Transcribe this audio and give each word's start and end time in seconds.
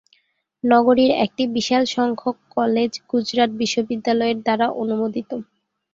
নগরীর 0.63 1.11
একটি 1.25 1.43
বিশাল 1.55 1.83
সংখ্যক 1.95 2.35
কলেজ 2.55 2.91
গুজরাট 3.09 3.51
বিশ্ববিদ্যালয়ের 3.61 4.37
দ্বারা 4.41 4.67
অনুমোদিত। 4.81 5.31